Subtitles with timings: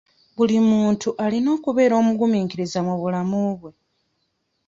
[0.35, 3.71] Buli muntu alina okubeera omugumiikiriza mu bulamu bwe.